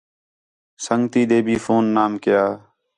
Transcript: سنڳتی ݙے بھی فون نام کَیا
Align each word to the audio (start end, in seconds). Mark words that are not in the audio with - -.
سنڳتی 0.85 1.21
ݙے 1.29 1.39
بھی 1.45 1.55
فون 1.65 1.83
نام 1.95 2.13
کَیا 2.23 2.43